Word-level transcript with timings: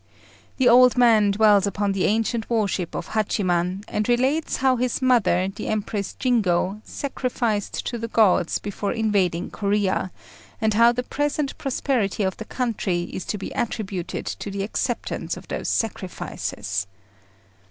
The 0.57 0.67
old 0.67 0.97
man 0.97 1.29
dwells 1.29 1.67
upon 1.67 1.91
the 1.91 2.05
ancient 2.05 2.49
worship 2.49 2.95
of 2.95 3.09
Hachiman, 3.09 3.83
and 3.87 4.09
relates 4.09 4.55
how 4.57 4.77
his 4.77 4.99
mother, 4.99 5.47
the 5.49 5.67
Empress 5.67 6.13
Jingo, 6.17 6.81
sacrificed 6.83 7.85
to 7.85 7.99
the 7.99 8.07
gods 8.07 8.57
before 8.57 8.93
invading 8.93 9.51
Corea, 9.51 10.09
and 10.59 10.73
how 10.73 10.91
the 10.91 11.03
present 11.03 11.55
prosperity 11.59 12.23
of 12.23 12.35
the 12.37 12.45
country 12.45 13.11
is 13.13 13.25
to 13.25 13.37
be 13.37 13.51
attributed 13.51 14.25
to 14.25 14.49
the 14.49 14.63
acceptance 14.63 15.37
of 15.37 15.47
those 15.49 15.69
sacrifices. 15.69 16.87